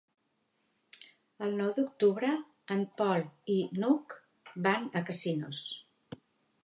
[1.47, 2.31] El nou d'octubre
[2.77, 4.17] en Pol i n'Hug
[4.69, 5.63] van a Casinos.